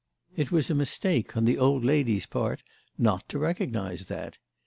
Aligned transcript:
It 0.35 0.51
was 0.51 0.71
a 0.71 0.73
mistake 0.73 1.37
on 1.37 1.45
the 1.45 1.59
old 1.59 1.85
lady's 1.85 2.25
part 2.25 2.61
not 2.97 3.29
to 3.29 3.37
recognise 3.37 4.05
that. 4.05 4.39